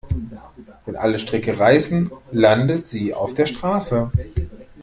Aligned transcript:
Wenn 0.87 0.95
alle 0.95 1.19
Stricke 1.19 1.59
reißen, 1.59 2.09
landet 2.31 2.89
sie 2.89 3.13
auf 3.13 3.35
der 3.35 3.45
Straße. 3.45 4.09